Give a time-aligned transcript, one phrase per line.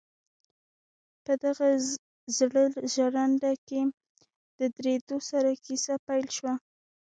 [1.23, 1.67] په دغه
[2.37, 2.63] زړه
[2.93, 3.81] ژرنده کې
[4.57, 6.53] له درېدو سره کيسه پيل شوه.